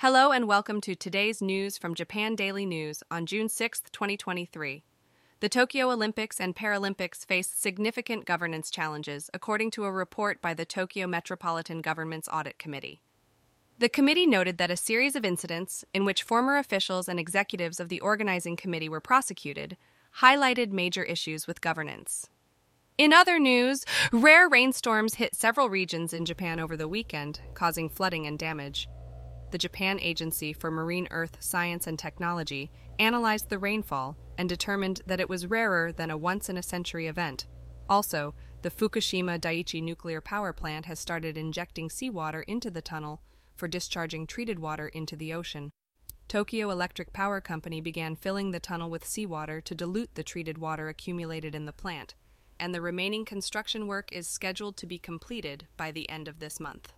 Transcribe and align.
Hello 0.00 0.32
and 0.32 0.48
welcome 0.48 0.80
to 0.80 0.94
today's 0.94 1.42
news 1.42 1.76
from 1.76 1.94
Japan 1.94 2.34
Daily 2.34 2.64
News 2.64 3.02
on 3.10 3.26
June 3.26 3.50
6, 3.50 3.82
2023. 3.92 4.82
The 5.40 5.48
Tokyo 5.50 5.90
Olympics 5.90 6.40
and 6.40 6.56
Paralympics 6.56 7.26
face 7.26 7.48
significant 7.48 8.24
governance 8.24 8.70
challenges, 8.70 9.28
according 9.34 9.72
to 9.72 9.84
a 9.84 9.92
report 9.92 10.40
by 10.40 10.54
the 10.54 10.64
Tokyo 10.64 11.06
Metropolitan 11.06 11.82
Government's 11.82 12.30
Audit 12.32 12.58
Committee. 12.58 13.02
The 13.78 13.90
committee 13.90 14.24
noted 14.24 14.56
that 14.56 14.70
a 14.70 14.76
series 14.78 15.16
of 15.16 15.26
incidents, 15.26 15.84
in 15.92 16.06
which 16.06 16.22
former 16.22 16.56
officials 16.56 17.06
and 17.06 17.20
executives 17.20 17.78
of 17.78 17.90
the 17.90 18.00
organizing 18.00 18.56
committee 18.56 18.88
were 18.88 19.02
prosecuted, 19.02 19.76
highlighted 20.20 20.72
major 20.72 21.02
issues 21.02 21.46
with 21.46 21.60
governance. 21.60 22.30
In 22.96 23.12
other 23.12 23.38
news, 23.38 23.84
rare 24.12 24.48
rainstorms 24.48 25.16
hit 25.16 25.34
several 25.34 25.68
regions 25.68 26.14
in 26.14 26.24
Japan 26.24 26.58
over 26.58 26.74
the 26.74 26.88
weekend, 26.88 27.42
causing 27.52 27.90
flooding 27.90 28.26
and 28.26 28.38
damage. 28.38 28.88
The 29.50 29.58
Japan 29.58 29.98
Agency 30.00 30.52
for 30.52 30.70
Marine 30.70 31.08
Earth 31.10 31.36
Science 31.40 31.86
and 31.86 31.98
Technology 31.98 32.70
analyzed 33.00 33.48
the 33.48 33.58
rainfall 33.58 34.16
and 34.38 34.48
determined 34.48 35.02
that 35.06 35.20
it 35.20 35.28
was 35.28 35.46
rarer 35.46 35.90
than 35.90 36.10
a 36.10 36.16
once 36.16 36.48
in 36.48 36.56
a 36.56 36.62
century 36.62 37.08
event. 37.08 37.46
Also, 37.88 38.34
the 38.62 38.70
Fukushima 38.70 39.40
Daiichi 39.40 39.82
nuclear 39.82 40.20
power 40.20 40.52
plant 40.52 40.86
has 40.86 41.00
started 41.00 41.36
injecting 41.36 41.90
seawater 41.90 42.42
into 42.42 42.70
the 42.70 42.82
tunnel 42.82 43.22
for 43.56 43.66
discharging 43.66 44.26
treated 44.26 44.60
water 44.60 44.86
into 44.88 45.16
the 45.16 45.32
ocean. 45.32 45.72
Tokyo 46.28 46.70
Electric 46.70 47.12
Power 47.12 47.40
Company 47.40 47.80
began 47.80 48.14
filling 48.14 48.52
the 48.52 48.60
tunnel 48.60 48.88
with 48.88 49.04
seawater 49.04 49.60
to 49.62 49.74
dilute 49.74 50.14
the 50.14 50.22
treated 50.22 50.58
water 50.58 50.88
accumulated 50.88 51.56
in 51.56 51.64
the 51.64 51.72
plant, 51.72 52.14
and 52.60 52.72
the 52.72 52.80
remaining 52.80 53.24
construction 53.24 53.88
work 53.88 54.12
is 54.12 54.28
scheduled 54.28 54.76
to 54.76 54.86
be 54.86 54.98
completed 54.98 55.66
by 55.76 55.90
the 55.90 56.08
end 56.08 56.28
of 56.28 56.38
this 56.38 56.60
month. 56.60 56.92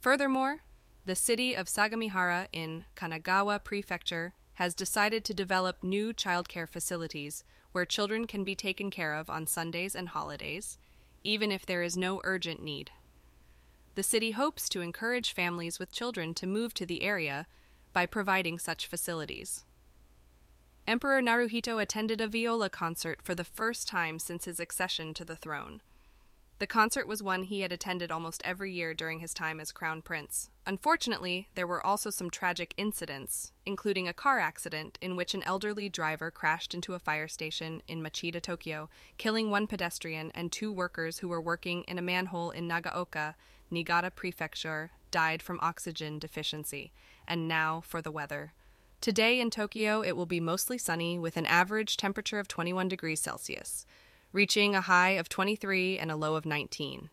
Furthermore, 0.00 0.58
the 1.04 1.16
city 1.16 1.54
of 1.54 1.66
Sagamihara 1.66 2.46
in 2.52 2.84
Kanagawa 2.94 3.62
Prefecture 3.62 4.34
has 4.54 4.74
decided 4.74 5.24
to 5.24 5.34
develop 5.34 5.82
new 5.82 6.12
childcare 6.12 6.68
facilities 6.68 7.42
where 7.72 7.84
children 7.84 8.26
can 8.26 8.44
be 8.44 8.54
taken 8.54 8.90
care 8.90 9.14
of 9.14 9.28
on 9.28 9.46
Sundays 9.46 9.96
and 9.96 10.10
holidays, 10.10 10.78
even 11.24 11.50
if 11.50 11.66
there 11.66 11.82
is 11.82 11.96
no 11.96 12.20
urgent 12.22 12.62
need. 12.62 12.90
The 13.94 14.02
city 14.02 14.30
hopes 14.30 14.68
to 14.70 14.80
encourage 14.80 15.32
families 15.32 15.78
with 15.78 15.92
children 15.92 16.34
to 16.34 16.46
move 16.46 16.72
to 16.74 16.86
the 16.86 17.02
area 17.02 17.46
by 17.92 18.06
providing 18.06 18.58
such 18.58 18.86
facilities. 18.86 19.64
Emperor 20.86 21.20
Naruhito 21.20 21.80
attended 21.80 22.20
a 22.20 22.28
viola 22.28 22.70
concert 22.70 23.20
for 23.22 23.34
the 23.34 23.44
first 23.44 23.88
time 23.88 24.18
since 24.18 24.44
his 24.44 24.60
accession 24.60 25.14
to 25.14 25.24
the 25.24 25.36
throne. 25.36 25.80
The 26.62 26.68
concert 26.68 27.08
was 27.08 27.24
one 27.24 27.42
he 27.42 27.62
had 27.62 27.72
attended 27.72 28.12
almost 28.12 28.40
every 28.44 28.72
year 28.72 28.94
during 28.94 29.18
his 29.18 29.34
time 29.34 29.58
as 29.58 29.72
crown 29.72 30.00
prince. 30.00 30.48
Unfortunately, 30.64 31.48
there 31.56 31.66
were 31.66 31.84
also 31.84 32.08
some 32.08 32.30
tragic 32.30 32.72
incidents, 32.76 33.50
including 33.66 34.06
a 34.06 34.12
car 34.12 34.38
accident 34.38 34.96
in 35.00 35.16
which 35.16 35.34
an 35.34 35.42
elderly 35.42 35.88
driver 35.88 36.30
crashed 36.30 36.72
into 36.72 36.94
a 36.94 37.00
fire 37.00 37.26
station 37.26 37.82
in 37.88 38.00
Machida, 38.00 38.40
Tokyo, 38.40 38.88
killing 39.18 39.50
one 39.50 39.66
pedestrian 39.66 40.30
and 40.36 40.52
two 40.52 40.72
workers 40.72 41.18
who 41.18 41.26
were 41.26 41.40
working 41.40 41.82
in 41.88 41.98
a 41.98 42.00
manhole 42.00 42.52
in 42.52 42.68
Nagaoka, 42.68 43.34
Niigata 43.68 44.12
Prefecture, 44.12 44.92
died 45.10 45.42
from 45.42 45.58
oxygen 45.60 46.20
deficiency. 46.20 46.92
And 47.26 47.48
now 47.48 47.82
for 47.84 48.00
the 48.00 48.12
weather. 48.12 48.52
Today 49.00 49.40
in 49.40 49.50
Tokyo, 49.50 50.00
it 50.00 50.16
will 50.16 50.26
be 50.26 50.38
mostly 50.38 50.78
sunny 50.78 51.18
with 51.18 51.36
an 51.36 51.46
average 51.46 51.96
temperature 51.96 52.38
of 52.38 52.46
21 52.46 52.86
degrees 52.86 53.20
Celsius, 53.20 53.84
reaching 54.32 54.74
a 54.74 54.80
high 54.80 55.10
of 55.10 55.28
23 55.28 55.98
and 55.98 56.10
a 56.10 56.16
low 56.16 56.34
of 56.34 56.46
19. 56.46 57.10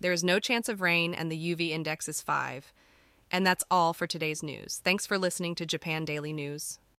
There 0.00 0.12
is 0.12 0.24
no 0.24 0.38
chance 0.38 0.68
of 0.68 0.80
rain, 0.80 1.14
and 1.14 1.30
the 1.30 1.54
UV 1.54 1.70
index 1.70 2.08
is 2.08 2.20
5. 2.20 2.72
And 3.30 3.46
that's 3.46 3.64
all 3.70 3.92
for 3.92 4.06
today's 4.06 4.42
news. 4.42 4.80
Thanks 4.84 5.06
for 5.06 5.18
listening 5.18 5.54
to 5.56 5.66
Japan 5.66 6.04
Daily 6.04 6.32
News. 6.32 6.78